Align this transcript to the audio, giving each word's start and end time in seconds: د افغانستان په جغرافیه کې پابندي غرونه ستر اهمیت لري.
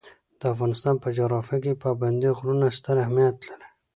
د 0.39 0.41
افغانستان 0.53 0.95
په 1.03 1.07
جغرافیه 1.17 1.57
کې 1.63 1.79
پابندي 1.83 2.29
غرونه 2.37 2.65
ستر 2.77 2.95
اهمیت 3.03 3.35
لري. 3.49 3.67